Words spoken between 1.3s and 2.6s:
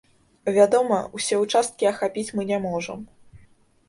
ўчасткі ахапіць мы не